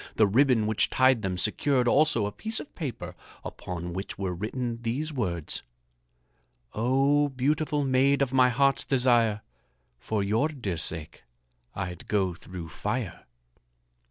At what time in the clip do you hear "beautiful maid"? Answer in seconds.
7.29-8.23